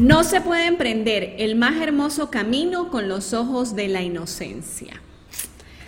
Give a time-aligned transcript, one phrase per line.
[0.00, 4.98] No se puede emprender el más hermoso camino con los ojos de la inocencia.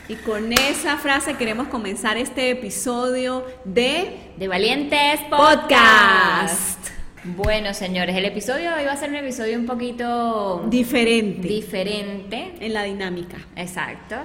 [0.07, 6.79] Y con esa frase queremos comenzar este episodio de De Valientes Podcast.
[7.25, 11.49] Bueno, señores, el episodio de hoy va a ser un episodio un poquito diferente.
[11.49, 12.53] Diferente.
[12.61, 13.39] En la dinámica.
[13.57, 14.17] Exacto.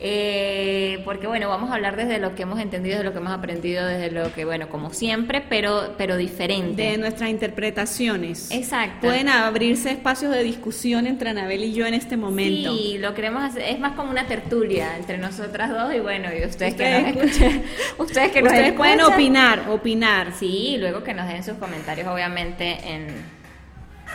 [0.00, 3.32] Eh, porque bueno, vamos a hablar desde lo que hemos entendido, desde lo que hemos
[3.32, 6.82] aprendido, desde lo que, bueno, como siempre, pero, pero diferente.
[6.82, 8.50] De nuestras interpretaciones.
[8.50, 9.08] Exacto.
[9.08, 12.76] Pueden abrirse espacios de discusión entre Anabel y yo en este momento.
[12.76, 16.44] Sí, lo queremos hacer, es más como una tertulia entre nosotras dos y bueno, y
[16.44, 17.62] ustedes, que nos escuchen,
[17.98, 20.32] ustedes que ustedes pueden opinar, opinar.
[20.32, 23.37] Sí, y luego que nos den sus comentarios, obviamente, en,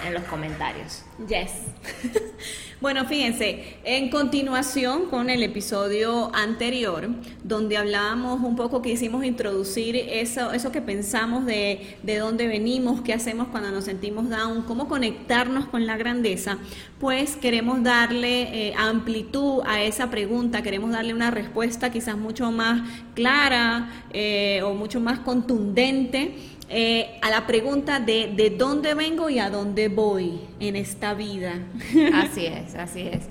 [0.05, 1.03] en los comentarios.
[1.27, 1.51] Yes.
[2.83, 7.07] Bueno, fíjense, en continuación con el episodio anterior,
[7.41, 13.13] donde hablábamos un poco, quisimos introducir eso, eso que pensamos de, de dónde venimos, qué
[13.13, 16.57] hacemos cuando nos sentimos down, cómo conectarnos con la grandeza,
[16.99, 22.81] pues queremos darle eh, amplitud a esa pregunta, queremos darle una respuesta quizás mucho más
[23.13, 26.35] clara eh, o mucho más contundente
[26.69, 31.53] eh, a la pregunta de, de dónde vengo y a dónde voy en esta vida.
[32.13, 33.27] Así es, así es.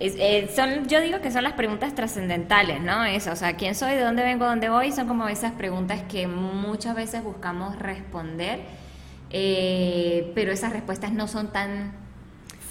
[0.00, 3.04] Eh, son, yo digo que son las preguntas trascendentales, ¿no?
[3.04, 3.94] Eso, o sea, ¿quién soy?
[3.94, 4.44] ¿De dónde vengo?
[4.44, 4.92] ¿Dónde voy?
[4.92, 8.60] Son como esas preguntas que muchas veces buscamos responder,
[9.30, 11.92] eh, pero esas respuestas no son tan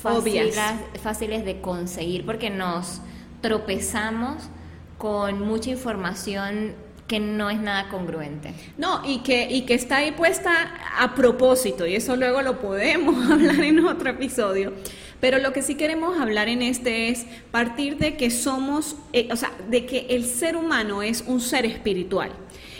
[0.01, 0.57] fáciles,
[1.01, 3.01] fáciles de conseguir porque nos
[3.41, 4.49] tropezamos
[4.97, 6.75] con mucha información
[7.07, 8.53] que no es nada congruente.
[8.77, 13.31] No, y que, y que está ahí puesta a propósito, y eso luego lo podemos
[13.31, 14.73] hablar en otro episodio.
[15.19, 19.35] Pero lo que sí queremos hablar en este es partir de que somos, eh, o
[19.35, 22.31] sea, de que el ser humano es un ser espiritual.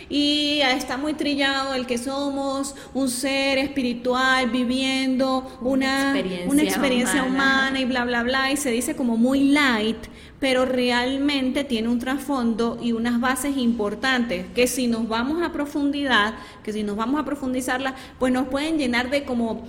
[0.10, 6.16] Y está muy trillado el que somos un ser espiritual viviendo una,
[6.46, 9.98] una experiencia, humana y bla, bla, bla, y se dice como muy light,
[10.40, 16.36] pero realmente tiene un trasfondo y unas bases importantes que si nos vamos a profundidad,
[16.64, 19.68] que si nos vamos a profundizarla, pues nos pueden llenar de como,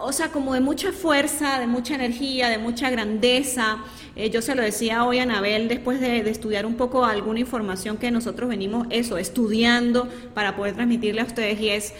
[0.00, 3.78] o sea, como de mucha fuerza, de mucha energía, de mucha grandeza.
[4.14, 7.40] Eh, yo se lo decía hoy a Anabel después de, de, estudiar un poco alguna
[7.40, 11.92] información que nosotros venimos, eso, estudiando para poder transmitirle a ustedes y es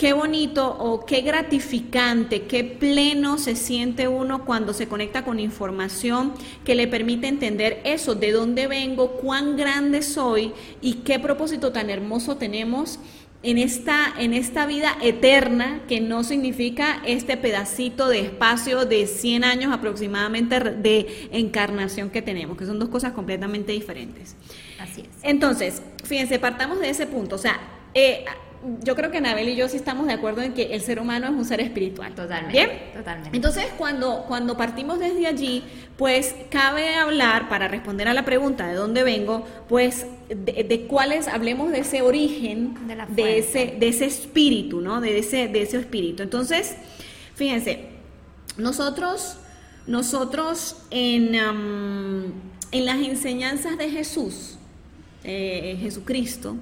[0.00, 6.32] qué bonito o qué gratificante, qué pleno se siente uno cuando se conecta con información
[6.64, 11.90] que le permite entender eso, de dónde vengo, cuán grande soy y qué propósito tan
[11.90, 12.98] hermoso tenemos
[13.42, 19.44] en esta, en esta vida eterna que no significa este pedacito de espacio de 100
[19.44, 24.34] años aproximadamente de encarnación que tenemos, que son dos cosas completamente diferentes.
[24.78, 25.08] Así es.
[25.22, 27.60] Entonces, fíjense, partamos de ese punto, o sea,
[27.92, 28.24] eh,
[28.82, 31.26] yo creo que Anabel y yo sí estamos de acuerdo en que el ser humano
[31.26, 32.14] es un ser espiritual.
[32.14, 32.52] Totalmente.
[32.52, 32.70] ¿Bien?
[32.94, 33.34] Totalmente.
[33.34, 35.64] Entonces, cuando, cuando partimos desde allí,
[35.96, 41.70] pues cabe hablar, para responder a la pregunta de dónde vengo, pues de, cuáles, hablemos
[41.70, 42.74] de ese origen,
[43.08, 45.00] de, ese, de ese espíritu, ¿no?
[45.00, 46.22] De ese, de ese espíritu.
[46.22, 46.76] Entonces,
[47.34, 47.86] fíjense,
[48.58, 49.38] nosotros,
[49.86, 54.58] nosotros en, en las enseñanzas de Jesús,
[55.24, 56.56] eh, Jesucristo,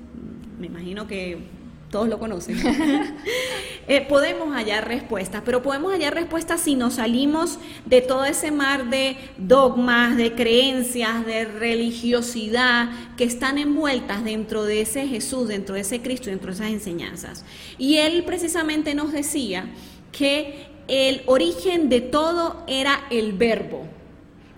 [0.58, 1.57] me imagino que
[1.90, 2.56] todos lo conocen,
[3.88, 8.90] eh, podemos hallar respuestas, pero podemos hallar respuestas si nos salimos de todo ese mar
[8.90, 15.80] de dogmas, de creencias, de religiosidad que están envueltas dentro de ese Jesús, dentro de
[15.80, 17.44] ese Cristo, dentro de esas enseñanzas.
[17.78, 19.64] Y él precisamente nos decía
[20.12, 23.86] que el origen de todo era el verbo.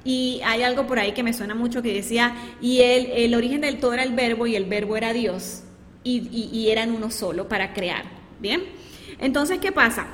[0.03, 3.61] Y hay algo por ahí que me suena mucho que decía, y el, el origen
[3.61, 5.63] del todo era el verbo y el verbo era Dios
[6.03, 8.05] y, eran uno solo para crear.
[8.41, 8.63] ¿Bien?
[9.19, 10.07] Entonces, ¿qué pasa?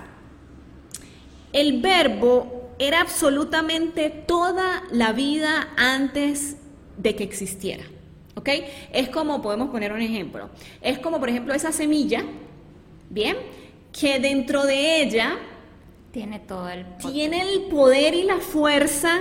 [1.53, 6.57] El verbo era absolutamente toda la vida antes
[6.97, 7.85] de que existiera.
[8.35, 8.51] ¿Ok?
[8.93, 10.51] Es como, podemos poner un ejemplo,
[10.83, 12.23] es como por ejemplo esa semilla,
[13.09, 13.37] ¿bien?
[13.99, 15.39] Que dentro de ella
[16.13, 17.13] tiene todo el poder.
[17.13, 19.21] Tiene el poder y la fuerza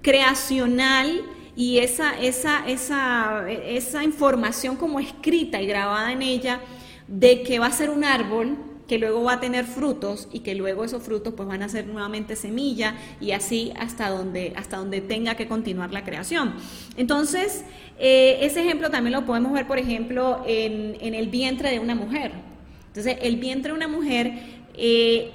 [0.00, 1.22] creacional
[1.56, 6.60] y esa, esa, esa, esa información como escrita y grabada en ella
[7.06, 8.56] de que va a ser un árbol,
[8.88, 11.86] que luego va a tener frutos y que luego esos frutos pues van a ser
[11.86, 16.54] nuevamente semilla y así hasta donde, hasta donde tenga que continuar la creación.
[16.96, 17.64] Entonces,
[17.98, 21.94] eh, ese ejemplo también lo podemos ver, por ejemplo, en, en, el vientre de una
[21.94, 22.32] mujer.
[22.88, 24.32] Entonces, el vientre de una mujer...
[24.76, 25.32] Eh,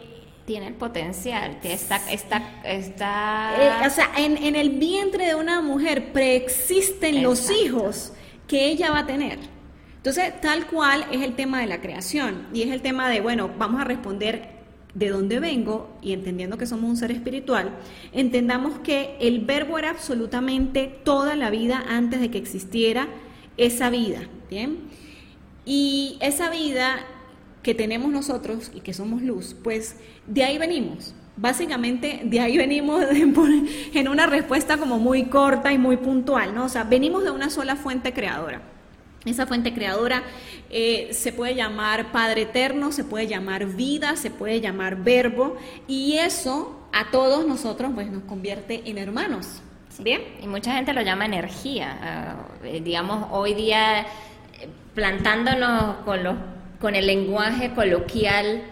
[0.50, 1.98] tiene el potencial, que está...
[2.12, 3.84] está, está...
[3.84, 8.14] Eh, o sea, en, en, el vientre de una mujer preexisten los hijos
[8.48, 9.38] que ella va a tener.
[9.98, 13.52] Entonces, tal cual es el tema de la creación y es el tema de, bueno,
[13.60, 14.50] vamos a responder
[14.96, 17.70] de dónde vengo y entendiendo que somos un ser espiritual,
[18.12, 23.08] entendamos que el verbo era absolutamente toda la vida antes de que existiera
[23.58, 24.80] esa vida, ¿bien?
[25.64, 27.06] Y esa vida
[27.64, 29.98] que tenemos nosotros y que somos luz, pues
[30.30, 31.14] de ahí venimos.
[31.36, 33.04] Básicamente de ahí venimos
[33.94, 36.66] en una respuesta como muy corta y muy puntual, ¿no?
[36.66, 38.62] O sea, venimos de una sola fuente creadora.
[39.26, 40.24] Esa fuente creadora
[40.70, 46.14] eh, se puede llamar Padre Eterno, se puede llamar vida, se puede llamar verbo y
[46.14, 49.62] eso a todos nosotros pues nos convierte en hermanos.
[50.00, 50.22] Bien.
[50.42, 52.38] Y mucha gente lo llama energía.
[52.64, 54.06] Eh, digamos, hoy día eh,
[54.94, 56.36] plantándonos con, los,
[56.80, 58.64] con el lenguaje coloquial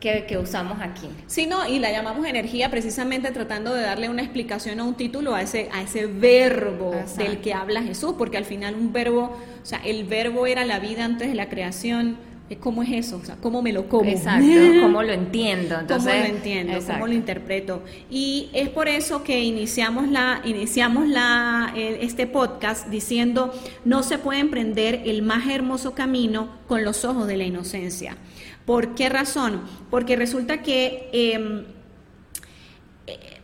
[0.00, 1.08] que, usamos aquí.
[1.26, 5.34] Sí, no, y la llamamos energía precisamente tratando de darle una explicación o un título
[5.34, 9.66] a ese, a ese verbo del que habla Jesús, porque al final un verbo, o
[9.66, 12.16] sea, el verbo era la vida antes de la creación.
[12.60, 13.18] ¿Cómo es eso?
[13.18, 14.08] O sea, ¿cómo me lo como?
[14.08, 14.46] Exacto,
[14.80, 15.80] ¿cómo lo entiendo?
[15.80, 16.78] Entonces, ¿Cómo lo entiendo?
[16.86, 17.82] ¿Cómo lo interpreto?
[18.08, 23.52] Y es por eso que iniciamos, la, iniciamos la, este podcast diciendo,
[23.84, 28.16] no se puede emprender el más hermoso camino con los ojos de la inocencia.
[28.68, 29.62] ¿Por qué razón?
[29.90, 31.64] Porque resulta que, em,
[33.06, 33.40] eh,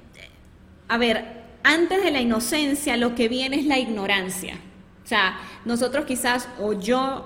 [0.87, 1.25] a ver,
[1.63, 4.57] antes de la inocencia lo que viene es la ignorancia.
[5.03, 7.25] O sea, nosotros quizás, o yo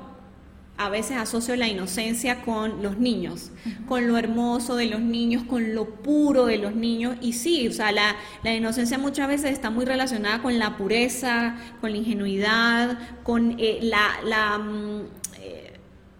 [0.76, 3.50] a veces asocio la inocencia con los niños,
[3.88, 7.16] con lo hermoso de los niños, con lo puro de los niños.
[7.20, 8.14] Y sí, o sea, la,
[8.54, 14.58] inocencia muchas veces está muy relacionada con la pureza, con la ingenuidad, con eh, la,
[14.58, 15.00] mm,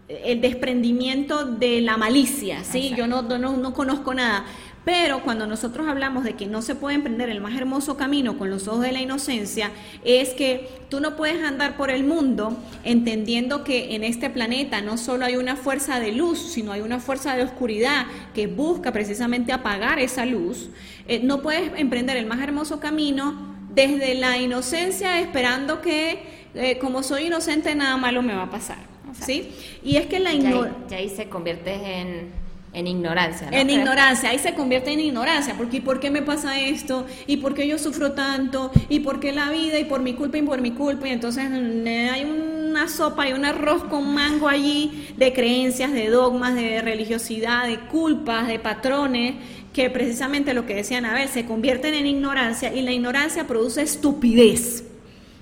[0.09, 2.93] el desprendimiento de la malicia, ¿sí?
[2.97, 4.43] Yo no, no, no conozco nada.
[4.85, 8.49] Pero cuando nosotros hablamos de que no se puede emprender el más hermoso camino con
[8.49, 9.71] los ojos de la inocencia,
[10.03, 14.97] es que tú no puedes andar por el mundo entendiendo que en este planeta no
[14.97, 19.51] solo hay una fuerza de luz, sino hay una fuerza de oscuridad que busca precisamente
[19.51, 20.69] apagar esa luz.
[21.07, 26.23] Eh, no puedes emprender el más hermoso camino desde la inocencia esperando que
[26.55, 28.89] eh, como soy inocente nada malo me va a pasar.
[29.13, 29.51] ¿Sí?
[29.83, 30.87] Y es que la ignorancia...
[30.89, 33.49] Ya, ahí se convierte en, ignorancia.
[33.51, 37.05] En ignorancia, ahí se convierte en ignorancia, porque ¿por qué me pasa esto?
[37.27, 38.71] ¿Y por qué yo sufro tanto?
[38.89, 39.79] ¿Y por qué la vida?
[39.79, 41.07] ¿Y por mi culpa y por mi culpa?
[41.07, 46.55] Y entonces hay una sopa y un arroz con mango allí de creencias, de dogmas,
[46.55, 49.35] de religiosidad, de culpas, de patrones,
[49.73, 53.81] que precisamente lo que decían, a ver, se convierten en ignorancia y la ignorancia produce
[53.81, 54.88] estupidez.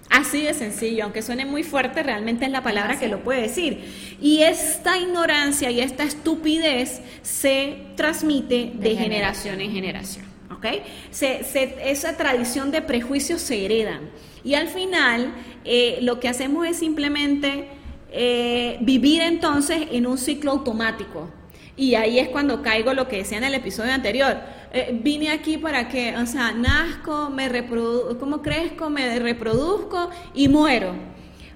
[0.09, 3.83] Así de sencillo, aunque suene muy fuerte, realmente es la palabra que lo puede decir.
[4.21, 10.25] Y esta ignorancia y esta estupidez se transmite de, generación en generación.
[10.55, 10.65] ¿ok?
[11.11, 14.09] esa tradición de prejuicios se heredan.
[14.43, 15.33] Y al final,
[15.65, 17.67] eh, lo que hacemos es simplemente
[18.11, 21.29] eh, vivir entonces en un ciclo automático.
[21.75, 24.37] Y ahí es cuando caigo lo que decía en el episodio anterior
[24.73, 30.47] eh, vine aquí para que, o sea, nazco, me reproduzco, como crezco, me reproduzco y
[30.47, 30.93] muero.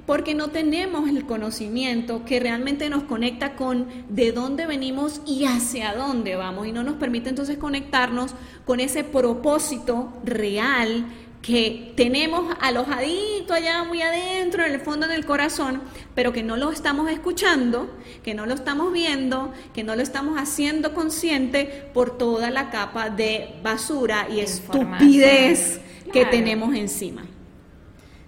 [0.06, 5.94] Porque no tenemos el conocimiento que realmente nos conecta con de dónde venimos y hacia
[5.94, 6.68] dónde vamos.
[6.68, 8.34] Y no nos permite entonces conectarnos
[8.66, 11.06] con ese propósito real
[11.42, 15.82] que tenemos alojadito allá muy adentro, en el fondo del corazón,
[16.14, 17.90] pero que no lo estamos escuchando,
[18.24, 23.10] que no lo estamos viendo, que no lo estamos haciendo consciente por toda la capa
[23.10, 25.82] de basura y estupidez
[26.14, 27.24] que tenemos encima.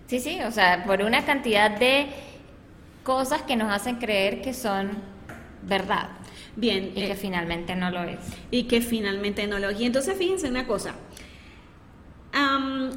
[0.07, 2.07] Sí, sí, o sea, por una cantidad de
[3.03, 4.91] cosas que nos hacen creer que son
[5.61, 6.09] verdad.
[6.55, 6.91] Bien.
[6.95, 8.19] Y que eh, finalmente no lo es.
[8.51, 9.79] Y que finalmente no lo es.
[9.79, 10.93] Y entonces fíjense una cosa,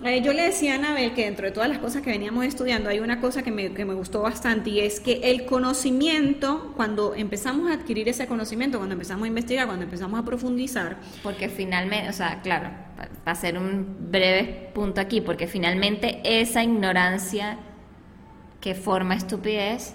[0.04, 2.88] eh, yo le decía a Anabel que dentro de todas las cosas que veníamos estudiando
[2.88, 7.14] hay una cosa que me, que me, gustó bastante y es que el conocimiento, cuando
[7.14, 10.96] empezamos a adquirir ese conocimiento, cuando empezamos a investigar, cuando empezamos a profundizar.
[11.22, 17.58] Porque finalmente, o sea, claro, para hacer un breve punto aquí, porque finalmente esa ignorancia
[18.60, 19.94] que forma estupidez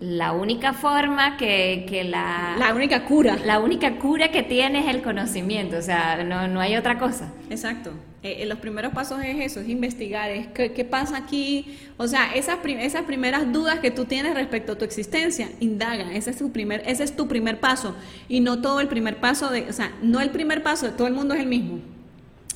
[0.00, 2.56] la única forma que, que, la...
[2.58, 3.38] La única cura.
[3.44, 7.32] La única cura que tiene es el conocimiento, o sea, no, no hay otra cosa.
[7.48, 7.92] Exacto.
[8.26, 12.58] Eh, los primeros pasos es eso, es investigar, es qué, pasa aquí, o sea, esas,
[12.64, 16.82] esas primeras dudas que tú tienes respecto a tu existencia, indaga, ese es tu primer,
[16.86, 17.94] ese es tu primer paso.
[18.28, 21.06] Y no todo el primer paso de, o sea, no el primer paso de todo
[21.06, 21.80] el mundo es el mismo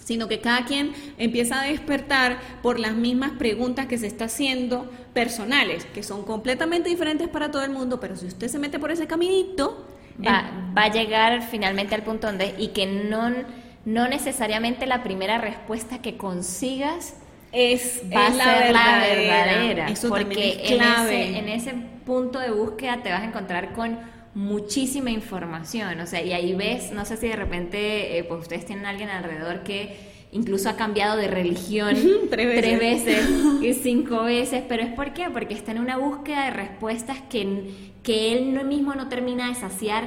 [0.03, 4.91] sino que cada quien empieza a despertar por las mismas preguntas que se está haciendo
[5.15, 8.91] personales, que son completamente diferentes para todo el mundo, pero si usted se mete por
[8.91, 9.87] ese caminito...
[10.27, 13.33] Va, va a llegar finalmente al punto donde, y que no,
[13.85, 17.15] no necesariamente la primera respuesta que consigas
[17.53, 23.11] es, va a ser la verdadera, porque En, ese, en ese punto de búsqueda te
[23.11, 23.99] vas a encontrar con
[24.35, 28.65] muchísima información, o sea, y ahí ves, no sé si de repente, eh, pues ustedes
[28.65, 29.97] tienen a alguien alrededor que
[30.33, 31.97] incluso ha cambiado de religión
[32.31, 33.29] tres veces,
[33.63, 37.93] y cinco veces, pero es por qué, porque está en una búsqueda de respuestas que,
[38.05, 40.05] que él mismo no termina de saciar.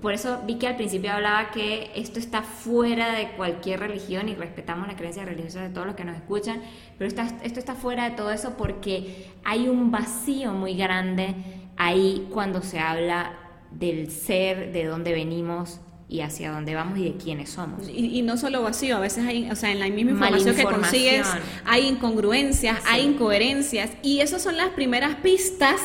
[0.00, 4.34] Por eso vi que al principio hablaba que esto está fuera de cualquier religión y
[4.34, 6.62] respetamos la creencia religiosa de todos los que nos escuchan,
[6.98, 11.34] pero esto está fuera de todo eso porque hay un vacío muy grande
[11.76, 13.38] ahí cuando se habla
[13.70, 15.80] del ser, de dónde venimos
[16.12, 17.88] y hacia dónde vamos y de quiénes somos.
[17.88, 21.26] Y, no solo vacío, a veces hay, o sea, en la misma información que consigues
[21.64, 25.80] hay incongruencias, hay incoherencias y esas son las primeras pistas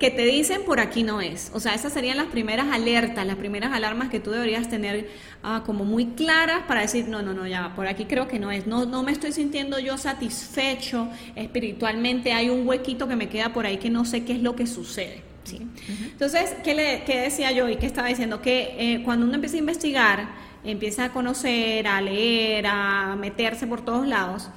[0.00, 1.52] que te dicen por aquí no es.
[1.54, 5.08] O sea, esas serían las primeras alertas, las primeras alarmas que tú deberías tener
[5.44, 8.50] ah, como muy claras para decir, no, no, no, ya, por aquí creo que no
[8.50, 8.66] es.
[8.66, 13.64] No, no me estoy sintiendo yo satisfecho espiritualmente, hay un huequito que me queda por
[13.64, 15.31] ahí que no sé qué es lo que sucede.
[15.44, 15.66] ¿Sí?
[15.88, 18.40] Entonces, ¿qué, le, decía yo y qué estaba diciendo?
[18.40, 20.28] Que eh, cuando uno empieza a investigar,
[20.64, 24.50] empieza a conocer, a leer, a meterse por todos lados,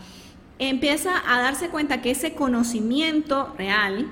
[0.59, 4.11] empieza a darse cuenta que ese conocimiento real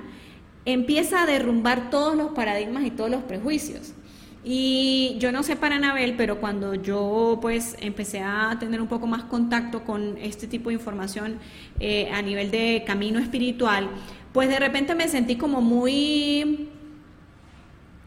[0.64, 3.94] empieza a derrumbar todos los paradigmas y todos los prejuicios.
[4.46, 9.06] Y yo no sé para Anabel, pero cuando yo pues empecé a tener un poco
[9.06, 11.38] más contacto con este tipo de información
[11.80, 13.88] eh, a nivel de camino espiritual,
[14.34, 16.68] pues de repente me sentí como muy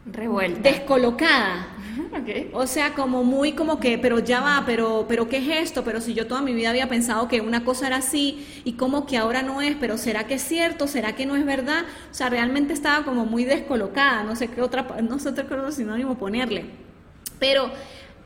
[0.04, 1.68] revuelta, descolocada.
[2.52, 5.84] O sea, como muy como que, pero ya va, pero, pero ¿qué es esto?
[5.84, 9.06] Pero si yo toda mi vida había pensado que una cosa era así y como
[9.06, 10.86] que ahora no es, pero ¿será que es cierto?
[10.86, 11.84] ¿Será que no es verdad?
[12.10, 16.18] O sea, realmente estaba como muy descolocada, no sé qué otra, no sé otro sinónimo
[16.18, 16.66] ponerle.
[17.38, 17.70] Pero,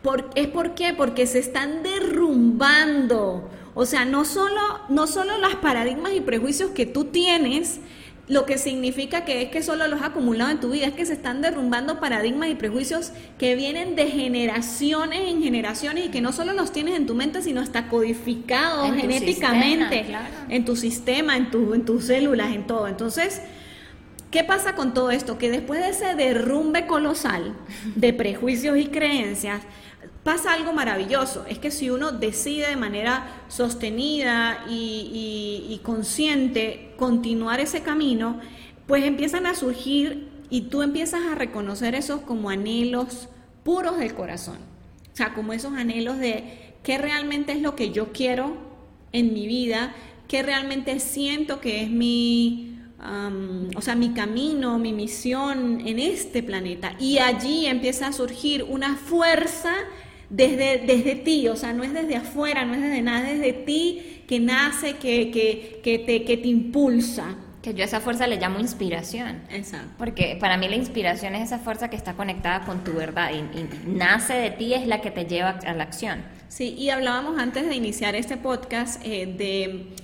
[0.02, 0.92] ¿por, ¿es por qué?
[0.92, 6.87] Porque se están derrumbando o sea, no solo, no solo los paradigmas y prejuicios que
[6.87, 7.81] tú tienes,
[8.29, 11.05] lo que significa que es que solo los has acumulado en tu vida, es que
[11.05, 16.33] se están derrumbando paradigmas y prejuicios que vienen de generaciones en generaciones y que no
[16.33, 20.07] solo los tienes en tu mente, sino está codificado genéticamente
[20.49, 22.87] en tu sistema, en, tu, en tus células, en todo.
[22.87, 23.43] Entonces,
[24.31, 25.37] ¿qué pasa con todo esto?
[25.37, 27.57] Que después de ese derrumbe colosal
[27.97, 29.62] de prejuicios y creencias,
[30.23, 37.83] pasa algo maravilloso, es que si uno decide de manera sostenida y, consciente continuar ese
[37.83, 38.41] camino,
[38.87, 43.29] pues empiezan a surgir y tú empiezas a reconocer esos como anhelos
[43.64, 44.59] puros del corazón.
[45.12, 48.57] O sea, como esos anhelos de qué realmente es lo que yo quiero
[49.12, 49.93] en mi vida,
[50.29, 52.79] qué realmente siento que es mi,
[53.75, 56.95] o sea, mi camino, mi misión en este planeta.
[57.00, 59.75] Y allí empieza a surgir una fuerza
[60.33, 63.53] desde, desde ti, o sea, no es desde afuera, no es desde nada, es desde
[63.53, 67.37] ti que nace, que, que, que, te, que te impulsa.
[67.61, 69.43] Que yo a esa fuerza le llamo inspiración.
[69.51, 69.91] Exacto.
[69.97, 73.89] Porque para mí la inspiración es esa fuerza que está conectada con tu verdad y,
[73.89, 76.23] nace de ti, es la que te lleva a la acción.
[76.49, 79.95] Sí, y hablábamos antes de iniciar este podcast eh, de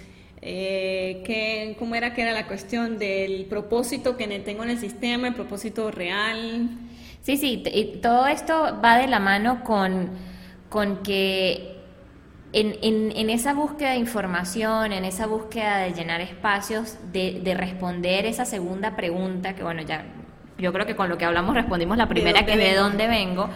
[0.42, 5.28] eh, que, cómo era que era la cuestión del propósito que tengo en el sistema,
[5.28, 6.68] el propósito real.
[7.22, 10.10] Sí, sí, y todo esto va de la mano con,
[10.68, 11.78] con que
[12.52, 17.54] en, en, en, esa búsqueda de información, en esa búsqueda de llenar espacios, de, de,
[17.54, 20.06] responder esa segunda pregunta, que bueno, ya
[20.58, 23.48] yo creo que con lo que hablamos respondimos la primera, que es de dónde vengo,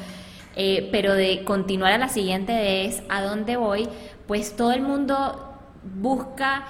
[0.54, 3.88] eh, pero de continuar a la siguiente es a dónde voy,
[4.26, 6.64] pues todo el mundo busca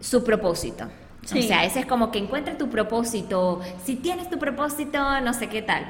[0.00, 0.88] su propósito.
[1.24, 5.48] O sea, ese es como que encuentre tu propósito, si tienes tu propósito, no sé
[5.48, 5.86] qué tal.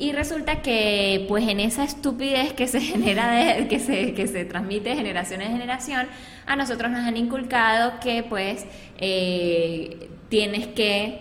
[0.00, 4.46] Y resulta que, pues en esa estupidez que se genera, de, que, se, que se
[4.46, 6.06] transmite de generación en generación,
[6.46, 8.64] a nosotros nos han inculcado que, pues,
[8.96, 11.18] eh, tienes que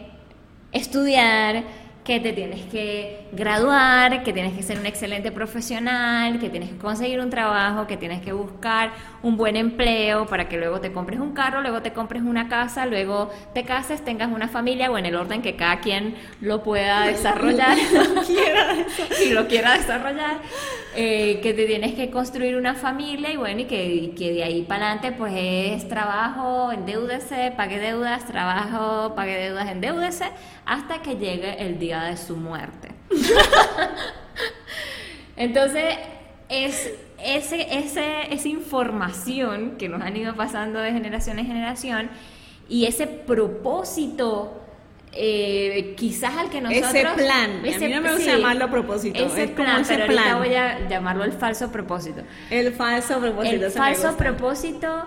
[0.71, 1.65] estudiar,
[2.09, 6.77] que te tienes que graduar, que tienes que ser un excelente profesional, que tienes que
[6.77, 8.89] conseguir un trabajo, que tienes que buscar
[9.21, 12.87] un buen empleo para que luego te compres un carro, luego te compres una casa,
[12.87, 17.05] luego te cases, tengas una familia o en el orden que cada quien lo pueda
[17.05, 17.77] desarrollar
[19.23, 20.39] y lo quiera desarrollar,
[20.95, 24.63] eh, que te tienes que construir una familia y bueno, y que, que de ahí
[24.63, 30.25] para adelante pues es trabajo, endeúdese, pague deudas, trabajo, pague deudas, endeúdese,
[30.65, 32.89] hasta que llegue el día de su muerte.
[35.35, 35.95] Entonces,
[36.49, 36.91] es
[37.23, 42.09] ese, ese, esa información que nos han ido pasando de generación en generación
[42.67, 44.61] y ese propósito
[45.11, 49.25] eh, quizás al que nosotros ese plan ese, a mí no me gusta llamarlo propósito
[49.25, 52.21] ese es plan, ese pero ahorita voy a llamarlo el falso propósito.
[52.49, 55.05] El falso propósito el falso propósito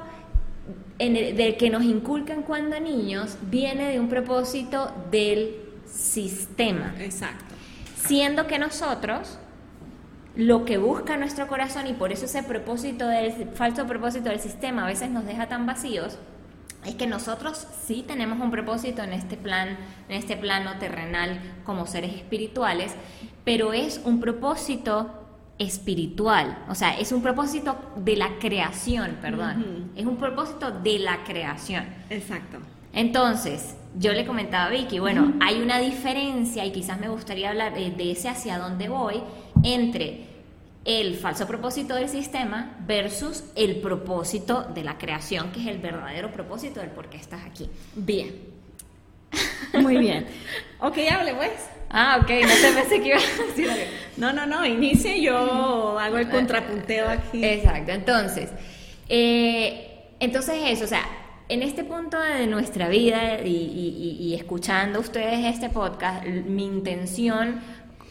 [0.99, 6.94] en el, del que nos inculcan cuando niños viene de un propósito del sistema.
[6.99, 7.54] Exacto.
[7.96, 9.38] Siendo que nosotros
[10.34, 14.84] lo que busca nuestro corazón y por eso ese propósito del falso propósito del sistema
[14.84, 16.18] a veces nos deja tan vacíos
[16.87, 19.76] es que nosotros sí tenemos un propósito en este plan,
[20.08, 22.92] en este plano terrenal como seres espirituales,
[23.44, 25.18] pero es un propósito
[25.58, 31.22] espiritual, o sea, es un propósito de la creación, perdón, es un propósito de la
[31.22, 31.84] creación.
[32.11, 32.58] Exacto.
[32.92, 37.75] Entonces, yo le comentaba a Vicky, bueno, hay una diferencia y quizás me gustaría hablar
[37.75, 39.22] de, ese hacia dónde voy
[39.62, 40.32] entre
[40.84, 46.32] el falso propósito del sistema versus el propósito de la creación, que es el verdadero
[46.32, 47.68] propósito del por qué estás aquí.
[47.94, 48.34] Bien.
[49.80, 50.26] Muy bien.
[50.80, 51.52] Ok, hable pues.
[51.90, 53.68] Ah, ok, no te pensé que iba a decir
[54.16, 57.44] No, no, no, inicie, yo hago el contrapunteo aquí.
[57.44, 58.50] Exacto, entonces,
[59.08, 61.04] eh, entonces eso, o sea,
[61.49, 67.61] en este punto de nuestra vida y, escuchando ustedes este podcast, mi intención,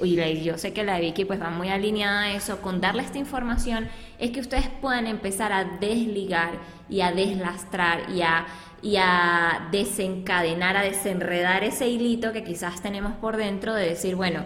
[0.04, 3.18] y yo sé que la Vicky pues va muy alineada a eso, con darle esta
[3.18, 3.88] información,
[4.20, 6.54] es que ustedes puedan empezar a desligar
[6.90, 8.46] y a deslastrar y a,
[8.82, 14.44] y a desencadenar, a desenredar ese hilito que quizás tenemos por dentro de decir, bueno,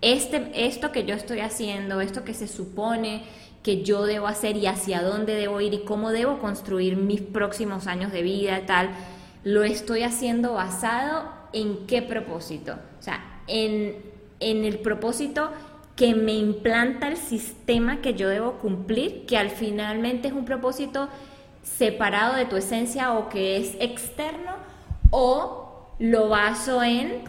[0.00, 3.24] este, esto que yo estoy haciendo, esto que se supone
[3.62, 7.88] que yo debo hacer y hacia dónde debo ir y cómo debo construir mis próximos
[7.88, 8.90] años de vida, tal,
[9.42, 12.76] lo estoy haciendo basado en qué propósito.
[13.00, 13.96] O sea, en,
[14.38, 15.50] en el propósito
[15.96, 21.08] que me implanta el sistema que yo debo cumplir, que al finalmente es un propósito
[21.62, 24.52] separado de tu esencia o que es externo,
[25.10, 27.24] o lo baso en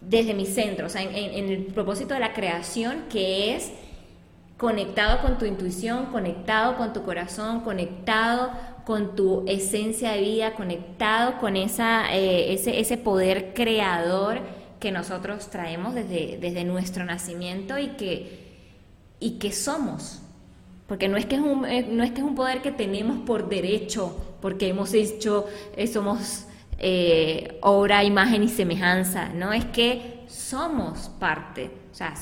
[0.00, 3.70] desde mi centro, o sea, en el propósito de la creación que es
[4.60, 8.50] conectado con tu intuición, conectado con tu corazón, conectado
[8.84, 14.40] con tu esencia de vida, conectado con esa, eh, ese, ese poder creador
[14.78, 18.58] que nosotros traemos desde, desde nuestro nacimiento y que,
[19.18, 20.20] y que somos.
[20.86, 23.20] Porque no es, que es un, eh, no es que es un poder que tenemos
[23.20, 26.44] por derecho, porque hemos hecho, eh, somos
[27.60, 32.14] obra, imagen y semejanza, no, es que somos parte, o sea,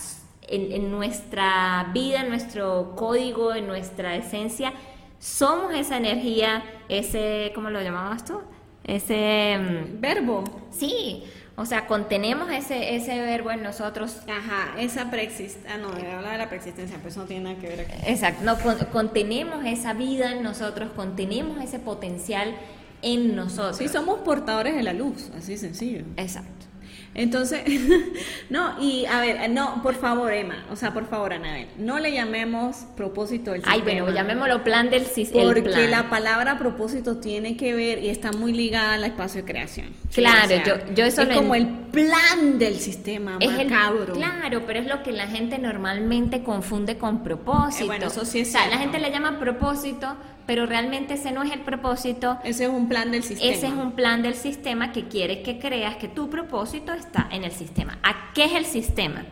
[0.48, 4.72] en, nuestra vida, en nuestro código, en nuestra esencia,
[5.18, 8.40] somos esa energía, ese, ¿cómo lo llamabas tú?
[8.84, 10.44] Ese mm, verbo.
[10.70, 11.24] Sí,
[11.56, 14.18] o sea, contenemos ese, ese verbo en nosotros.
[14.28, 15.74] Ajá, esa preexistencia.
[15.74, 17.92] Ah, no, habla de la preexistencia, eso no tiene nada que ver aquí.
[18.06, 18.56] Exacto, no,
[18.90, 22.54] contenemos esa vida en nosotros, contenemos ese potencial
[23.02, 23.76] en nosotros.
[23.76, 26.04] Sí, somos portadores de la luz, así sencillo.
[26.16, 26.68] Exacto.
[27.14, 27.62] Entonces,
[28.50, 32.12] no, y a ver, no, por favor, Emma, o sea, por favor, Anabel, no le
[32.12, 33.74] llamemos propósito del sistema.
[33.74, 35.52] Ay, bueno, llamémoslo plan del sistema.
[35.52, 39.88] Porque la palabra propósito tiene que ver y está muy ligada al espacio de creación.
[40.14, 44.12] Claro, yo, yo eso Es como el plan del sistema, es macabro.
[44.12, 47.84] claro, pero es lo que la gente normalmente confunde con propósito.
[47.84, 50.14] Eh, bueno, eso sí es O sea, la gente le llama propósito,
[50.48, 52.38] pero realmente ese no es el propósito.
[52.42, 53.52] Ese es un plan del sistema.
[53.52, 57.44] Ese es un plan del sistema que quiere que creas que tu propósito está en
[57.44, 57.98] el sistema.
[58.02, 59.26] ¿A qué es el sistema?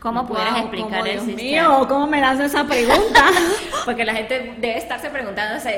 [0.00, 1.78] ¿Cómo pudieras explicar el sistema?
[1.78, 3.24] Mío, ¿cómo me das esa pregunta?
[3.86, 5.72] Porque la gente debe estarse preguntando, o sea,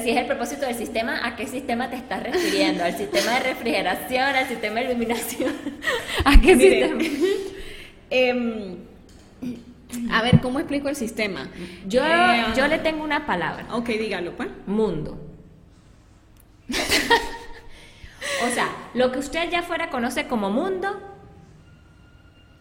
[0.00, 2.84] si es el propósito del sistema, ¿a qué sistema te estás refiriendo?
[2.84, 4.24] ¿Al sistema de refrigeración?
[4.24, 5.52] ¿Al sistema de iluminación?
[6.24, 6.98] ¿A qué sistema?
[8.10, 8.78] Eh,
[10.10, 11.48] a ver, ¿cómo explico el sistema?
[11.86, 13.66] Yo, eh, yo le tengo una palabra.
[13.72, 14.48] Ok, dígalo, pues.
[14.66, 15.18] Mundo.
[16.68, 21.00] o sea, lo que usted ya fuera conoce como mundo,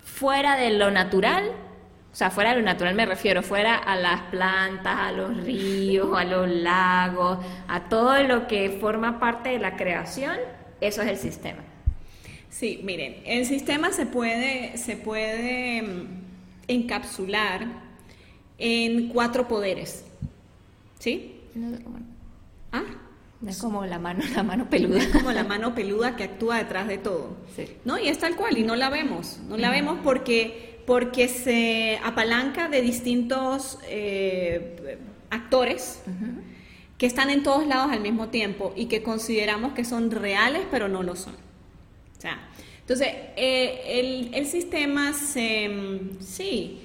[0.03, 1.51] fuera de lo natural,
[2.11, 6.17] o sea, fuera de lo natural me refiero, fuera a las plantas, a los ríos,
[6.17, 10.37] a los lagos, a todo lo que forma parte de la creación,
[10.81, 11.63] eso es el sistema.
[12.49, 16.16] Sí, miren, el sistema se puede, se puede mm,
[16.67, 17.67] encapsular
[18.57, 20.05] en cuatro poderes.
[20.99, 21.39] ¿Sí?
[22.71, 22.83] ¿Ah?
[23.45, 24.99] Es como la mano, la mano peluda.
[24.99, 27.37] Es como la mano peluda que actúa detrás de todo.
[27.85, 27.99] ¿No?
[27.99, 29.39] Y es tal cual, y no la vemos.
[29.47, 34.97] No la vemos porque, porque se apalanca de distintos eh,
[35.29, 36.01] actores
[36.97, 40.87] que están en todos lados al mismo tiempo y que consideramos que son reales, pero
[40.87, 41.35] no lo son.
[41.35, 42.39] O sea,
[42.87, 45.69] entonces, eh, el, sistema se,
[46.21, 46.79] sí,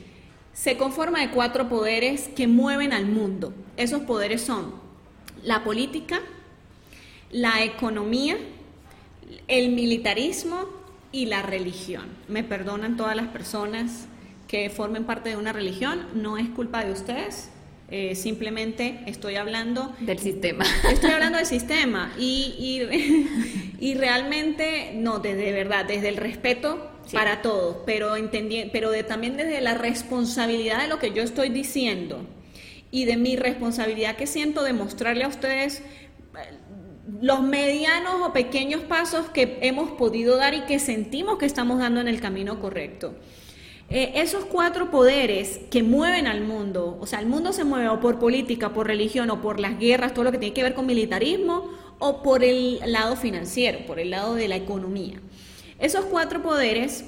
[0.53, 3.55] se conforma de cuatro poderes que mueven al mundo.
[3.77, 4.75] Esos poderes son
[5.45, 6.21] la política,
[7.31, 8.37] la economía,
[9.47, 10.65] el militarismo
[11.13, 12.07] y la religión.
[12.27, 14.09] Me perdonan todas las personas
[14.49, 17.49] que formen parte de una religión, no es culpa de ustedes,
[17.95, 20.65] eh, simplemente estoy hablando del sistema.
[20.91, 22.81] Estoy hablando del sistema y,
[23.79, 28.15] y, realmente, no, desde verdad, desde el respeto para todos, pero,
[28.73, 32.27] pero de, también desde la responsabilidad de lo que yo estoy diciendo
[32.91, 35.85] y de mi responsabilidad que siento de mostrarle a ustedes eh,
[37.21, 42.01] los medianos o pequeños pasos que hemos podido dar y que sentimos que estamos dando
[42.01, 43.15] en el camino correcto.
[43.95, 48.01] Eh, esos cuatro poderes que mueven al mundo, o sea, el mundo se mueve o
[48.01, 50.87] por política, por religión o por las guerras, todo lo que tiene que ver con
[50.87, 55.21] militarismo, o por el lado financiero, por el lado de la economía.
[55.79, 57.05] Esos cuatro poderes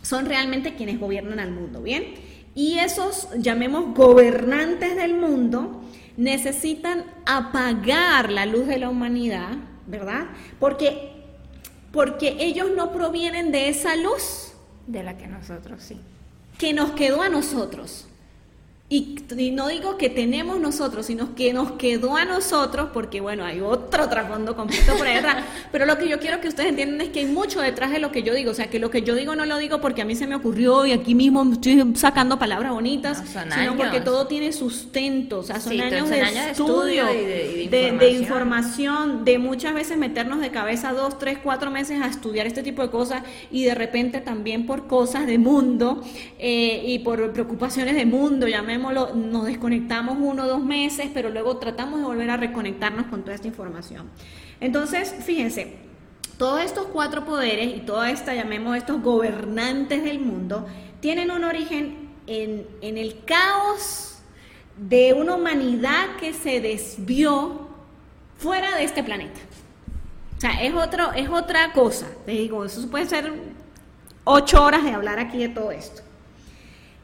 [0.00, 2.14] son realmente quienes gobiernan al mundo, ¿bien?
[2.54, 5.82] Y esos, llamemos gobernantes del mundo,
[6.16, 10.28] necesitan apagar la luz de la humanidad, ¿verdad?
[10.58, 11.12] Porque,
[11.92, 14.54] porque ellos no provienen de esa luz.
[14.86, 16.00] De la que nosotros sí
[16.58, 18.06] que nos quedó a nosotros.
[18.90, 19.16] Y,
[19.52, 24.10] no digo que tenemos nosotros, sino que nos quedó a nosotros, porque bueno, hay otro
[24.10, 25.42] trasfondo completo por ahí atrás.
[25.72, 28.12] Pero lo que yo quiero que ustedes entiendan es que hay mucho detrás de lo
[28.12, 28.50] que yo digo.
[28.50, 30.34] O sea, que lo que yo digo no lo digo porque a mí se me
[30.34, 35.38] ocurrió y aquí mismo estoy sacando palabras bonitas, sino porque todo tiene sustento.
[35.38, 36.20] O sea, son años, de
[36.50, 39.24] estudio, de, información.
[39.24, 42.90] de, muchas veces meternos de cabeza dos, tres, cuatro meses a estudiar este tipo de
[42.90, 46.02] cosas y de repente también por cosas de mundo
[46.38, 48.46] eh, y por preocupaciones de mundo,
[48.78, 53.34] nos desconectamos uno o dos meses, pero luego tratamos de volver a reconectarnos con toda
[53.34, 54.10] esta información.
[54.60, 55.76] Entonces, fíjense,
[56.38, 60.66] todos estos cuatro poderes y toda esta, llamemos estos gobernantes del mundo,
[61.00, 64.18] tienen un origen en, en el caos
[64.76, 67.68] de una humanidad que se desvió
[68.38, 69.40] fuera de este planeta.
[70.36, 72.06] O sea, es, otro, es otra cosa.
[72.26, 73.32] Te digo, eso puede ser
[74.24, 76.02] ocho horas de hablar aquí de todo esto.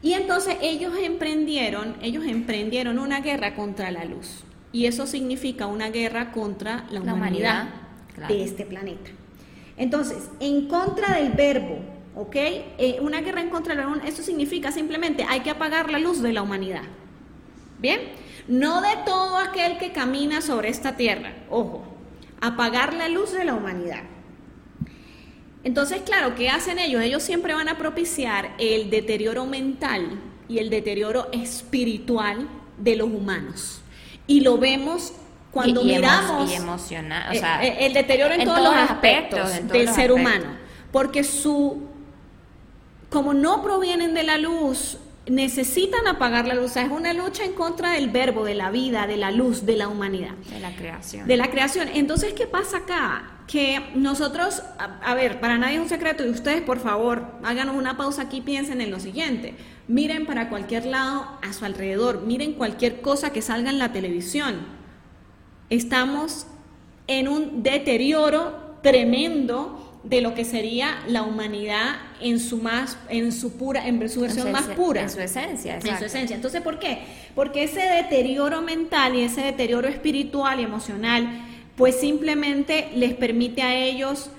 [0.01, 4.43] Y entonces ellos emprendieron, ellos emprendieron una guerra contra la luz.
[4.71, 7.69] Y eso significa una guerra contra la, humanidad,
[8.27, 9.11] de este planeta.
[9.77, 11.79] Entonces, en contra del verbo,
[12.15, 12.35] ¿ok?
[12.35, 15.99] Eh, una guerra en contra de la luz, eso significa simplemente hay que apagar la
[15.99, 16.83] luz de la humanidad.
[17.79, 17.99] ¿Bien?
[18.47, 21.83] No de todo aquel que camina sobre esta tierra, ojo,
[22.39, 24.03] apagar la luz de la humanidad.
[25.63, 27.01] Entonces, claro, ¿qué hacen ellos?
[27.01, 32.47] Ellos siempre van a propiciar el deterioro mental y el deterioro espiritual
[32.77, 33.81] de los humanos.
[34.27, 35.13] Y lo vemos
[35.51, 40.13] cuando miramos y emocional, o sea, eh, el, deterioro en, todos, los aspectos, del ser
[40.13, 40.45] humano,
[40.91, 41.89] porque su
[43.09, 44.97] como no provienen de la luz,
[45.27, 46.77] necesitan apagar la luz.
[46.77, 49.89] es una lucha en contra del verbo, de la vida, de la luz, de la
[49.89, 50.31] humanidad.
[50.49, 51.27] De la creación.
[51.27, 51.89] De la creación.
[51.93, 53.40] Entonces, ¿qué pasa acá?
[53.51, 57.97] Que nosotros, a, ver, para nadie es un secreto, y ustedes, por favor, háganos una
[57.97, 59.55] pausa aquí, piensen en lo siguiente.
[59.89, 64.55] Miren para cualquier lado a su alrededor, miren cualquier cosa que salga en la televisión.
[65.69, 66.47] Estamos
[67.07, 73.57] en un deterioro tremendo de lo que sería la humanidad en su más en su
[73.57, 77.03] pura en su versión más pura en su esencia en su esencia entonces por qué
[77.35, 83.75] porque ese deterioro mental y ese deterioro espiritual y emocional pues simplemente les permite a
[83.75, 84.29] ellos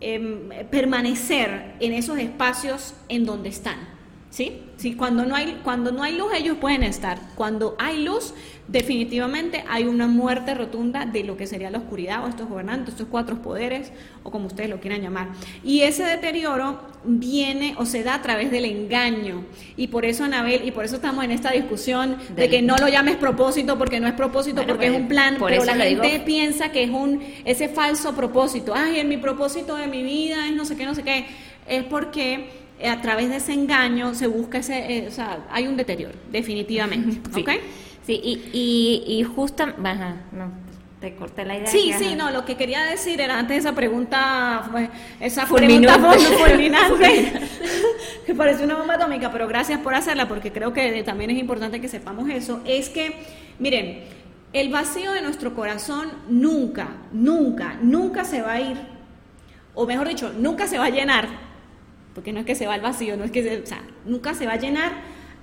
[0.00, 3.78] em, permanecer en esos espacios en donde están
[4.30, 4.62] ¿sí?
[4.76, 8.34] sí cuando no hay cuando no hay luz ellos pueden estar cuando hay luz
[8.66, 13.08] definitivamente hay una muerte rotunda de lo que sería la oscuridad o estos gobernantes, estos
[13.10, 15.28] cuatro poderes o como ustedes lo quieran llamar.
[15.62, 19.44] Y ese deterioro viene o se da a través del engaño.
[19.76, 22.88] Y por eso, Anabel, y por eso estamos en esta discusión de que no lo
[22.88, 26.84] llames propósito porque no es propósito, porque es un plan, pero la gente piensa que
[26.84, 28.72] es un ese falso propósito.
[28.74, 31.26] Ay, en mi propósito de mi vida es no sé qué, no sé qué.
[31.68, 35.76] Es porque a través de ese engaño se busca ese, eh, o sea, hay un
[35.76, 37.20] deterioro, definitivamente.
[37.34, 37.44] Sí.
[38.06, 39.64] Sí, y, y, y justo,
[41.00, 41.66] te corté la idea.
[41.66, 44.70] Sí, sí, no, lo que quería decir era antes esa pregunta,
[45.20, 45.98] esa pregunta
[46.38, 47.32] fulminante,
[48.26, 51.80] que parece una bomba atómica, pero gracias por hacerla porque creo que también es importante
[51.80, 53.16] que sepamos eso, es que,
[53.58, 54.04] miren,
[54.52, 58.78] el vacío de nuestro corazón nunca, nunca, nunca se va a ir,
[59.74, 61.28] o mejor dicho, nunca se va a llenar,
[62.14, 64.34] porque no es que se va al vacío, no es que se, o sea, nunca
[64.34, 64.92] se va a llenar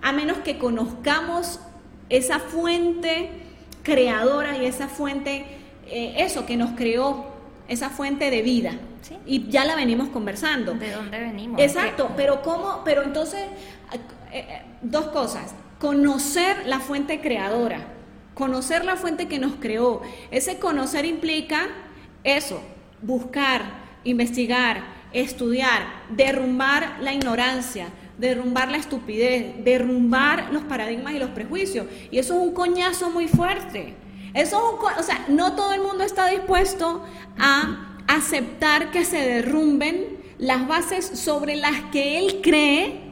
[0.01, 1.59] a menos que conozcamos
[2.11, 3.29] esa fuente
[3.83, 5.45] creadora y esa fuente,
[5.87, 7.25] eh, eso que nos creó,
[7.67, 8.73] esa fuente de vida.
[9.25, 10.73] Y ya la venimos conversando.
[10.73, 11.59] ¿De dónde venimos?
[11.59, 13.41] Exacto, pero cómo, pero entonces,
[13.91, 13.99] eh,
[14.31, 15.55] eh, dos cosas.
[15.79, 17.79] Conocer la fuente creadora,
[18.35, 20.01] conocer la fuente que nos creó.
[20.29, 21.69] Ese conocer implica
[22.23, 22.61] eso,
[23.01, 23.61] buscar,
[24.03, 31.87] investigar, estudiar, derrumbar la ignorancia, derrumbar la estupidez, derrumbar los paradigmas y los prejuicios.
[32.11, 33.95] Y eso es un coñazo muy fuerte.
[34.33, 37.03] Eso es un, o sea, no todo el mundo está dispuesto
[37.37, 43.11] a aceptar que se derrumben las bases sobre las que él cree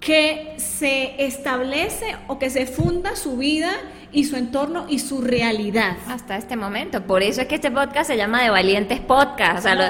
[0.00, 3.72] que se establece o que se funda su vida
[4.14, 5.96] y su entorno y su realidad.
[6.08, 7.02] Hasta este momento.
[7.02, 9.58] Por eso es que este podcast se llama De Valientes Podcast.
[9.58, 9.82] O sea, lo,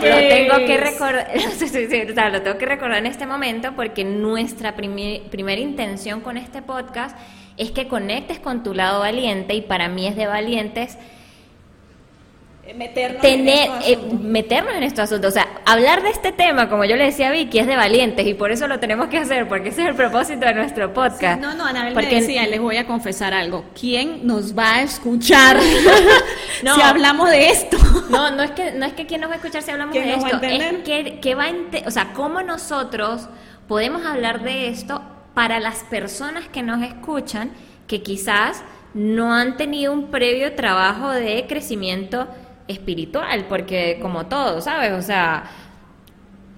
[0.00, 1.30] tengo que recordar,
[2.32, 7.18] lo tengo que recordar en este momento porque nuestra primera intención con este podcast
[7.56, 10.96] es que conectes con tu lado valiente y para mí es de valientes
[12.74, 15.30] meternos, tener, en eh, meternos en estos asuntos.
[15.30, 18.26] O sea, hablar de este tema, como yo le decía a Vicky, es de valientes
[18.26, 21.40] y por eso lo tenemos que hacer, porque ese es el propósito de nuestro podcast.
[21.40, 22.14] no, no, Anabel porque...
[22.14, 23.64] me decía, les voy a confesar algo.
[23.78, 25.58] ¿Quién nos va a escuchar
[26.60, 27.76] si hablamos de esto?
[28.08, 30.14] no, no es que no es que quién nos va a escuchar si hablamos de
[30.14, 31.52] esto, es que, que va a
[31.86, 33.28] o sea, cómo nosotros
[33.68, 35.02] podemos hablar de esto
[35.34, 37.50] para las personas que nos escuchan
[37.86, 38.62] que quizás
[38.94, 42.28] no han tenido un previo trabajo de crecimiento
[42.68, 44.92] espiritual, porque como todo, ¿sabes?
[44.92, 45.44] O sea,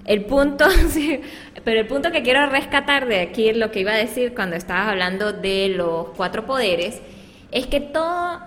[0.04, 0.66] el punto,
[1.64, 4.88] pero el punto que quiero rescatar de aquí, lo que iba a decir cuando estabas
[4.88, 7.02] hablando de los cuatro poderes,
[7.50, 8.40] es que todo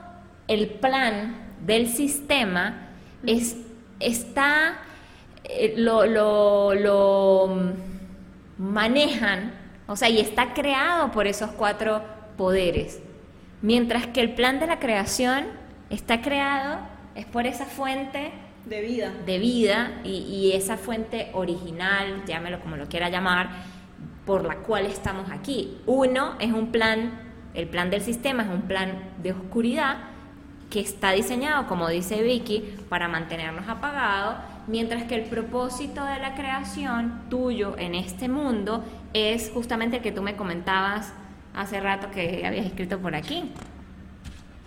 [0.48, 2.90] el plan del sistema
[3.26, 3.58] es,
[4.00, 4.80] está,
[5.44, 7.50] eh, lo, lo, lo
[8.58, 9.54] manejan,
[9.88, 12.02] o sea, y está creado por esos cuatro
[12.38, 13.02] poderes.
[13.62, 15.46] Mientras que el plan de la creación
[15.90, 16.80] está creado
[17.20, 18.32] es por esa fuente
[18.66, 23.50] de vida, de vida y, esa fuente original, llámelo como lo quiera llamar,
[24.26, 25.78] por la cual estamos aquí.
[25.86, 27.20] Uno es un plan,
[27.54, 29.98] el plan del sistema es un plan de oscuridad
[30.70, 34.36] que está diseñado, como dice Vicky, para mantenernos apagados,
[34.68, 40.14] mientras que el propósito de la creación tuyo en este mundo es justamente el que
[40.14, 41.12] tú me comentabas
[41.54, 43.52] hace rato que habías escrito por aquí.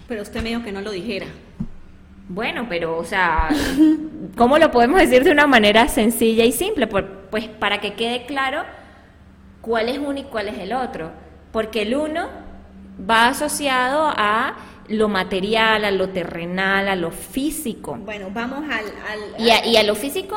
[0.07, 1.27] Pero usted me dijo que no lo dijera.
[2.35, 3.51] Bueno, pero, o sea,
[4.37, 6.87] ¿cómo lo podemos decir de una manera sencilla y simple?
[6.87, 8.65] pues para que quede claro
[9.61, 11.11] cuál es uno y cuál es el otro.
[11.53, 12.29] Porque el uno
[12.99, 14.57] va asociado a
[14.89, 17.97] lo material, a lo terrenal, a lo físico.
[17.97, 18.85] Bueno, vamos al...
[19.39, 20.37] Y, a, y, a, lo físico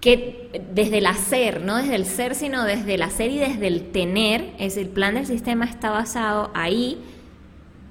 [0.00, 3.92] que desde el hacer, no desde el ser, sino desde el hacer y desde el
[3.92, 6.98] tener, es el plan del sistema está basado ahí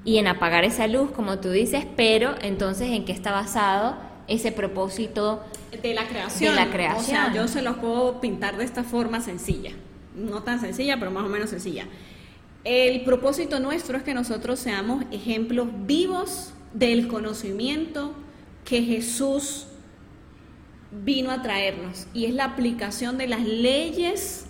[0.04, 4.52] y en apagar esa luz, como tú dices, pero entonces en qué está basado ese
[4.52, 5.44] propósito
[5.82, 6.56] de la creación.
[6.56, 7.02] De la creación.
[7.02, 9.72] O sea, yo se los puedo pintar de esta forma sencilla,
[10.16, 11.86] no tan sencilla, pero más o menos sencilla.
[12.64, 18.14] El propósito nuestro es que nosotros seamos ejemplos vivos del conocimiento
[18.66, 19.68] que Jesús
[20.92, 24.46] vino a traernos y es la aplicación de las leyes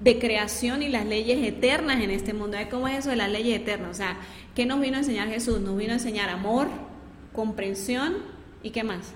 [0.00, 2.56] de creación y las leyes eternas en este mundo.
[2.70, 3.90] ¿Cómo es eso de las leyes eternas?
[3.90, 4.16] O sea,
[4.54, 5.60] ¿qué nos vino a enseñar Jesús?
[5.60, 6.68] Nos vino a enseñar amor,
[7.32, 8.16] comprensión
[8.62, 9.12] y qué más.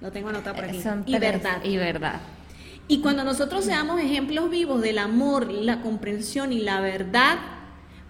[0.00, 0.82] Lo tengo anotado por aquí.
[1.06, 1.64] y verdad.
[1.64, 2.20] Y verdad.
[2.86, 7.38] Y cuando nosotros seamos ejemplos vivos del amor, la comprensión y la verdad,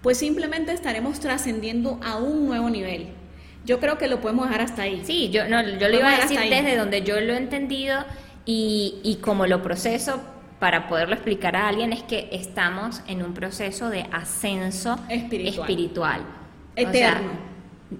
[0.03, 3.09] pues simplemente estaremos trascendiendo a un nuevo nivel.
[3.65, 5.03] Yo creo que lo podemos dejar hasta ahí.
[5.07, 8.05] Sí, yo, no, yo lo iba a decir desde donde yo lo he entendido
[8.45, 10.21] y, y como lo proceso
[10.59, 16.23] para poderlo explicar a alguien es que estamos en un proceso de ascenso espiritual.
[16.77, 17.31] Eterno.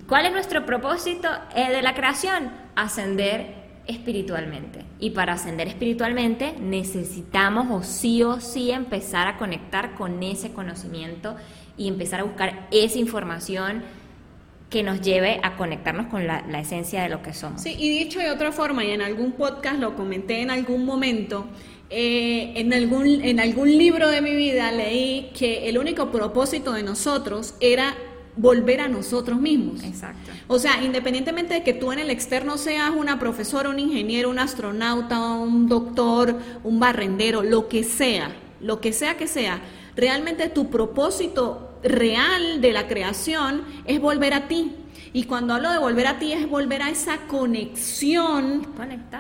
[0.09, 2.51] ¿Cuál es nuestro propósito de la creación?
[2.75, 4.85] Ascender espiritualmente.
[4.99, 11.37] Y para ascender espiritualmente necesitamos o sí o sí empezar a conectar con ese conocimiento
[11.77, 13.83] y empezar a buscar esa información
[14.71, 17.63] que nos lleve a conectarnos con la, la esencia de lo que somos.
[17.63, 21.47] Sí, y dicho de otra forma, y en algún podcast lo comenté en algún momento,
[21.97, 26.83] eh, en, algún, en algún libro de mi vida leí que el único propósito de
[26.83, 27.95] nosotros era
[28.37, 29.85] volver a nosotros mismos.
[29.85, 30.33] Exacto.
[30.49, 34.41] O sea, independientemente de que tú en el externo seas una profesora, un ingeniero, un
[34.41, 39.61] astronauta, un doctor, un barrendero, lo que sea, lo que sea que sea,
[39.95, 44.73] realmente tu propósito real de la creación es volver a ti.
[45.15, 48.67] Y cuando hablo de volver a ti es volver a esa conexión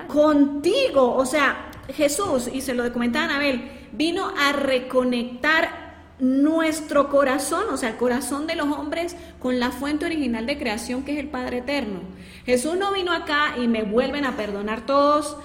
[0.08, 1.14] contigo.
[1.14, 7.90] O sea, Jesús, y se lo comentaba Anabel, vino a reconectar nuestro corazón, o sea,
[7.90, 11.58] el corazón de los hombres con la fuente original de creación que es el Padre
[11.58, 12.00] Eterno.
[12.44, 15.36] Jesús no vino acá y me vuelven a perdonar todos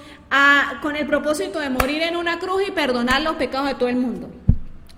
[0.81, 3.97] con el propósito de morir en una cruz y perdonar los pecados de todo el
[3.97, 4.31] mundo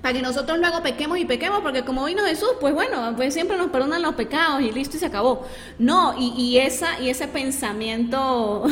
[0.01, 3.55] para que nosotros luego pequemos y pequemos, porque como vino Jesús, pues bueno, pues siempre
[3.57, 5.45] nos perdonan los pecados y listo y se acabó.
[5.77, 8.65] No, y, esa, y ese pensamiento,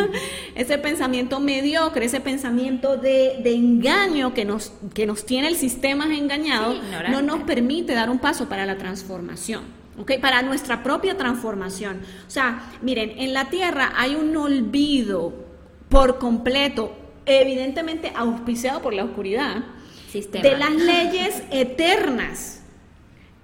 [0.54, 6.74] ese pensamiento mediocre, ese pensamiento de, engaño que nos, que nos tiene el sistema engañado,
[7.10, 9.62] no nos permite dar un paso para la transformación.
[9.98, 10.12] ¿ok?
[10.20, 12.00] Para nuestra propia transformación.
[12.26, 15.32] O sea, miren, en la tierra hay un olvido
[15.88, 16.92] por completo,
[17.26, 19.64] evidentemente auspiciado por la oscuridad,
[20.12, 22.60] de las leyes eternas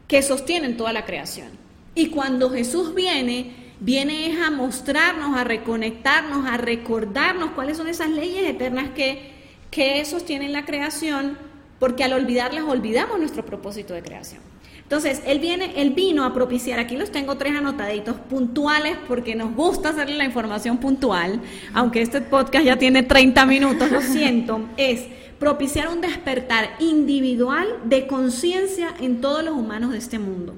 [0.07, 1.49] que sostienen toda la creación.
[1.95, 8.49] Y cuando Jesús viene, viene a mostrarnos, a reconectarnos, a recordarnos cuáles son esas leyes
[8.49, 9.33] eternas que,
[9.71, 11.39] que sostienen la creación,
[11.79, 14.41] porque al olvidarlas olvidamos nuestro propósito de creación.
[14.83, 19.55] Entonces, él viene, él vino a propiciar, aquí los tengo tres anotaditos puntuales porque nos
[19.55, 21.43] gusta hacerle la información puntual,
[21.75, 25.03] aunque este podcast ya tiene 30 minutos, lo siento, es
[25.39, 30.55] propiciar un despertar individual de conciencia en todos los humanos de este mundo.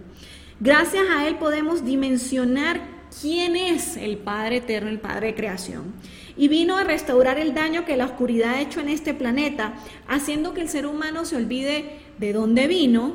[0.59, 2.81] Gracias a Él podemos dimensionar
[3.21, 5.93] quién es el Padre Eterno, el Padre de creación.
[6.37, 9.75] Y vino a restaurar el daño que la oscuridad ha hecho en este planeta,
[10.09, 13.15] haciendo que el ser humano se olvide de dónde vino,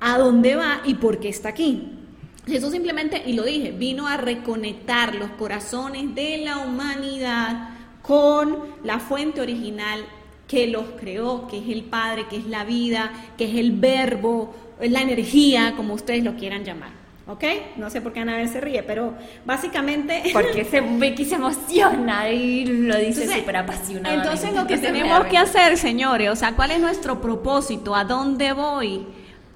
[0.00, 1.98] a dónde va y por qué está aquí.
[2.46, 7.70] Jesús simplemente, y lo dije, vino a reconectar los corazones de la humanidad
[8.02, 10.04] con la fuente original
[10.52, 14.54] que los creó, que es el Padre, que es la vida, que es el verbo,
[14.82, 16.90] es la energía, como ustedes lo quieran llamar.
[17.26, 17.42] ¿Ok?
[17.78, 19.14] No sé por qué Anabel se ríe, pero
[19.46, 20.24] básicamente...
[20.34, 24.14] Porque se, Becky se emociona y lo dice súper apasionado.
[24.14, 27.94] Entonces lo que tenemos que hacer, señores, o sea, ¿cuál es nuestro propósito?
[27.94, 29.06] ¿A dónde voy?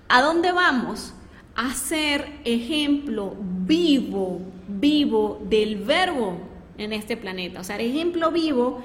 [0.09, 1.13] ¿A dónde vamos?
[1.57, 7.61] A ser ejemplo vivo, vivo del verbo en este planeta.
[7.61, 8.83] O sea, ejemplo vivo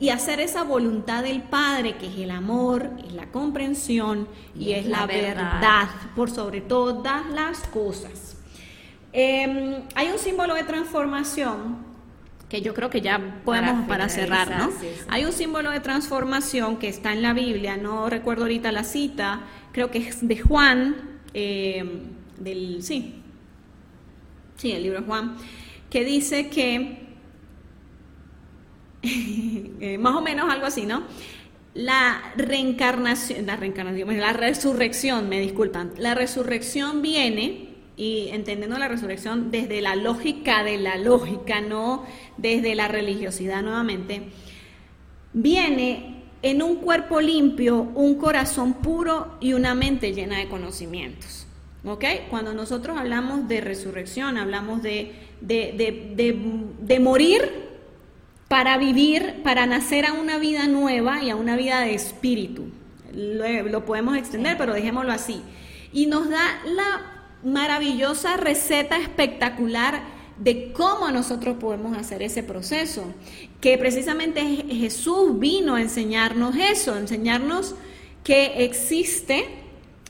[0.00, 4.28] y hacer esa voluntad del Padre, que es el amor, es la comprensión
[4.58, 5.88] y, es, la, verdad.
[6.16, 8.36] por sobre todas las cosas.
[9.12, 11.94] Em, hay un símbolo de transformación
[12.48, 14.70] que yo creo que ya podemos para, cerrar, ¿no?
[15.08, 19.40] Hay un símbolo de transformación que está en la Biblia, no recuerdo ahorita la cita,
[19.72, 22.02] creo que es de Juan, em,
[22.38, 23.22] del, sí,
[24.56, 25.36] sí, el libro de Juan,
[25.90, 27.03] que dice que
[29.80, 31.02] Eh, más o menos algo así, ¿no?
[31.74, 39.50] La reencarnación, la reencarnación, la resurrección, me disculpan, la resurrección viene, y entendiendo la resurrección
[39.50, 42.04] desde la lógica de la lógica, no
[42.38, 44.22] desde la religiosidad nuevamente,
[45.32, 51.46] viene en un cuerpo limpio, un corazón puro y una mente llena de conocimientos.
[51.84, 52.04] ¿Ok?
[52.30, 55.12] Cuando nosotros hablamos de resurrección, hablamos de,
[55.42, 55.74] de,
[56.16, 57.73] de, de morir
[58.48, 62.64] para vivir, para nacer a una vida nueva y a una vida de espíritu.
[63.12, 65.42] Lo, podemos extender, pero dejémoslo así.
[65.92, 70.02] Y nos da la maravillosa receta espectacular
[70.38, 73.04] de cómo nosotros podemos hacer ese proceso,
[73.60, 77.76] que precisamente Jesús vino a enseñarnos eso, enseñarnos
[78.24, 79.46] que existe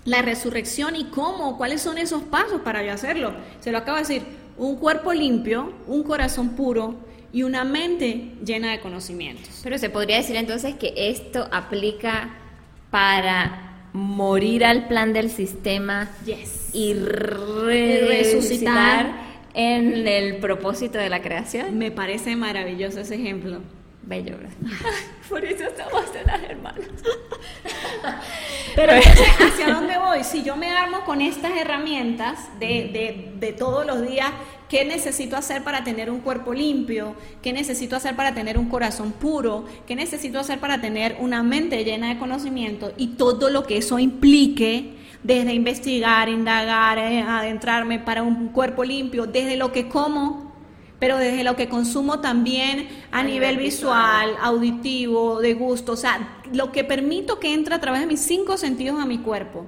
[0.04, 3.34] la resurrección y cómo, cuáles son esos pasos para yo hacerlo.
[3.60, 4.22] Se lo acabo de decir,
[4.56, 6.94] un cuerpo limpio, un corazón puro,
[7.34, 9.60] y una mente llena de conocimientos.
[9.64, 12.30] Pero se podría decir entonces que esto aplica
[12.92, 16.08] para morir al plan del sistema
[16.72, 16.94] y,
[18.04, 21.76] resucitar en el propósito de la creación.
[21.76, 23.58] Me parece maravilloso ese ejemplo.
[24.02, 24.36] Bello,
[25.28, 26.86] Por eso estamos en las hermanas.
[28.76, 30.22] Pero ¿hacia dónde voy?
[30.22, 34.30] Si yo me armo con estas herramientas de, de, de todos los días,
[34.74, 37.14] ¿qué necesito hacer para tener un cuerpo limpio?
[37.40, 39.66] ¿Qué necesito hacer para tener un corazón puro?
[39.86, 42.92] ¿Qué necesito hacer para tener una mente llena de conocimiento?
[42.96, 49.26] Y todo lo que eso implique desde investigar, indagar, eh, adentrarme para un cuerpo limpio,
[49.26, 50.52] desde lo que como,
[50.98, 56.72] pero desde lo que consumo también a, nivel, visual, auditivo, de gusto, o sea, lo
[56.72, 59.66] que permito que entre a través de mis cinco sentidos a mi cuerpo.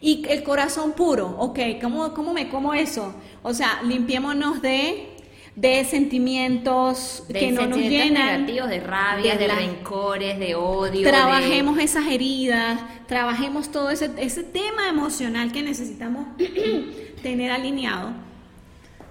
[0.00, 3.14] Y el corazón puro, ok, ¿cómo, cómo me como eso?
[3.48, 5.16] O sea, limpiémonos de
[5.54, 8.44] de sentimientos que no nos llenan.
[8.44, 11.08] negativos, de rabia, de, rencores, de odio.
[11.08, 16.26] Trabajemos esas heridas, trabajemos todo ese, ese tema emocional que necesitamos
[17.22, 18.10] tener alineado.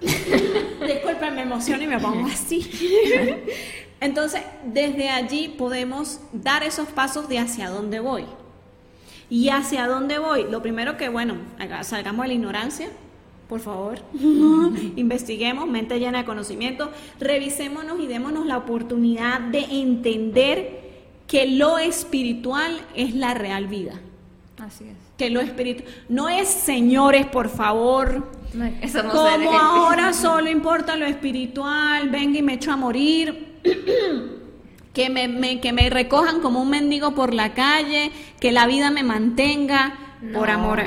[0.00, 2.70] Disculpen, me emociono y me pongo así.
[4.00, 8.24] Entonces, desde allí podemos dar esos pasos de hacia dónde voy.
[9.30, 10.44] ¿Y hacia dónde voy?
[10.48, 11.38] Lo primero que, bueno,
[11.82, 12.88] salgamos de la ignorancia,
[13.48, 13.98] por favor,
[14.96, 16.90] investiguemos, mente llena de conocimiento,
[17.20, 20.86] revisémonos y démonos la oportunidad de entender
[21.26, 24.00] que lo espiritual es la real vida.
[24.58, 24.96] Así es.
[25.16, 28.30] Que lo espiritual no es señores, por favor.
[28.82, 33.54] eso no como ahora solo importa lo espiritual, venga y me echo a morir.
[34.92, 39.02] que me, que me recojan como un mendigo por la calle, que la vida me
[39.02, 40.80] mantenga por amor,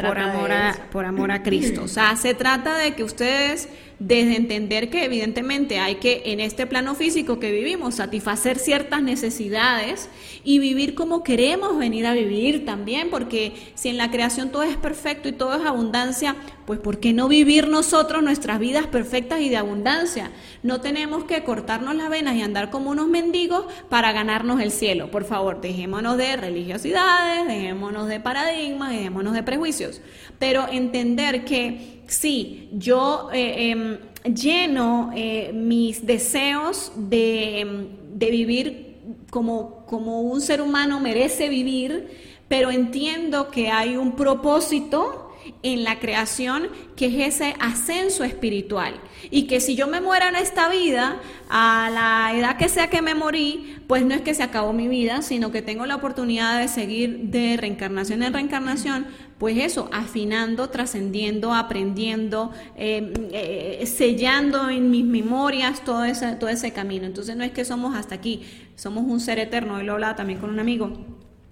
[0.00, 1.84] por amor a, por amor a Cristo.
[1.84, 3.68] O sea, se trata de que ustedes
[3.98, 10.10] desde entender que evidentemente hay que en este plano físico que vivimos satisfacer ciertas necesidades
[10.44, 14.76] y vivir como queremos venir a vivir también, porque si en la creación todo es
[14.76, 16.36] perfecto y todo es abundancia,
[16.66, 20.30] pues ¿por qué no vivir nosotros nuestras vidas perfectas y de abundancia?
[20.62, 25.10] No tenemos que cortarnos las venas y andar como unos mendigos para ganarnos el cielo.
[25.10, 30.02] Por favor, dejémonos de religiosidades, dejémonos de paradigmas, dejémonos de prejuicios,
[30.38, 33.98] pero entender que sí, yo eh, em,
[34.34, 37.88] lleno eh, mis deseos em,
[38.18, 38.96] de, vivir
[39.30, 42.08] como, como un ser humano merece vivir,
[42.48, 45.26] pero entiendo que hay un propósito
[45.62, 48.94] en la creación, que es ese ascenso espiritual.
[49.30, 53.02] Y que si yo me muera en esta vida, a la edad que sea que
[53.02, 56.58] me morí, pues no es que se acabó mi vida, sino que tengo la oportunidad
[56.58, 59.06] de seguir de reencarnación en reencarnación,
[59.38, 66.72] pues eso, afinando, trascendiendo, aprendiendo, eh, eh, sellando en mis memorias todo ese, todo ese
[66.72, 67.04] camino.
[67.04, 68.42] Entonces no es que somos hasta aquí,
[68.76, 70.92] somos un ser eterno, y lo hablaba también con un amigo,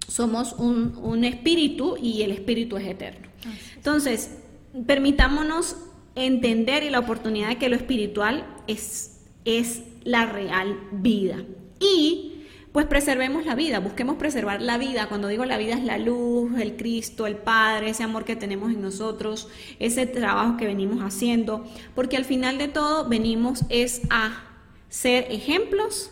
[0.09, 3.29] somos un, un espíritu y el espíritu es eterno.
[3.77, 4.39] Entonces,
[4.87, 5.77] permitámonos
[6.15, 11.45] entender y la oportunidad de que lo espiritual es, es la real vida.
[11.81, 12.34] Y
[12.75, 15.07] pues preservemos la vida, busquemos preservar la vida.
[15.07, 18.73] Cuando digo la vida es la luz, el Cristo, el Padre, ese amor que tenemos
[18.73, 19.47] en nosotros,
[19.79, 21.65] ese trabajo que venimos haciendo,
[21.95, 24.43] porque al final de todo venimos es a
[24.89, 26.11] ser ejemplos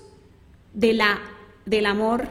[0.72, 1.18] de la,
[1.66, 2.28] del amor,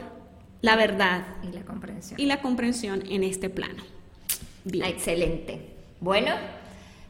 [0.62, 2.18] la verdad y la comprensión.
[2.18, 3.82] Y la comprensión en este plano.
[4.64, 5.74] Excelente.
[6.00, 6.30] Bueno,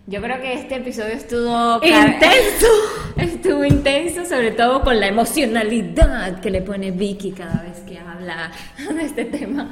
[0.07, 2.67] yo creo que este episodio estuvo intenso.
[3.17, 8.51] Estuvo intenso, sobre todo con la emocionalidad que le pone Vicky cada vez que habla
[8.95, 9.71] de este tema.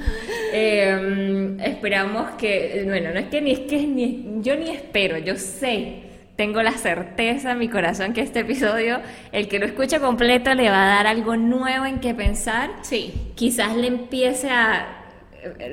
[0.53, 5.37] Em, esperamos que, bueno, no es que ni es que ni, yo ni espero, yo
[5.37, 6.03] sé,
[6.37, 9.01] tengo la certeza en mi corazón que este episodio,
[9.33, 12.71] el que lo escuche completo, le va a dar algo nuevo en que pensar.
[12.83, 13.13] Sí.
[13.37, 15.00] Quizás le empiece a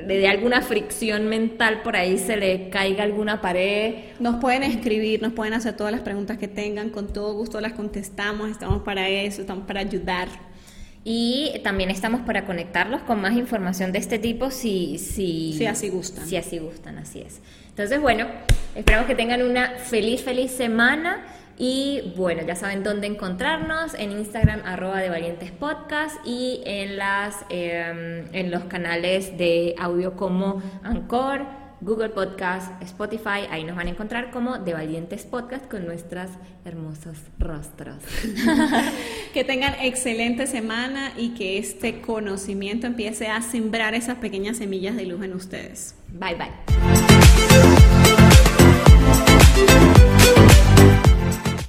[0.06, 3.94] de alguna fricción mental por ahí se le caiga alguna pared.
[4.18, 7.72] Nos pueden escribir, nos pueden hacer todas las preguntas que tengan, con todo gusto las
[7.72, 10.28] contestamos, estamos para eso, estamos para ayudar.
[11.04, 15.88] Y también estamos para conectarlos con más información de este tipo si, si, si así
[15.88, 16.26] gustan.
[16.26, 17.40] Si así gustan, así es.
[17.68, 18.26] Entonces, bueno,
[18.74, 21.24] esperamos que tengan una feliz, feliz semana.
[21.58, 27.44] Y bueno, ya saben dónde encontrarnos, en Instagram arroba de Valientes Podcast y en, las,
[27.50, 31.44] em, en los canales de audio como Anchor,
[31.80, 36.30] Google Podcast, Spotify, ahí nos van a encontrar como de Valientes Podcast con nuestros
[36.64, 38.04] hermosos rostros.
[39.34, 45.06] que tengan excelente semana y que este conocimiento empiece a sembrar esas pequeñas semillas de
[45.06, 45.96] luz en ustedes.
[46.08, 46.48] Bye bye.